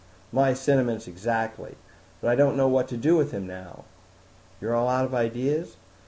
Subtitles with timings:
[0.31, 1.75] "My sentiments exactly.
[2.21, 3.85] But I don't know what to do with him now."
[4.59, 5.75] "You're all out of ideas?"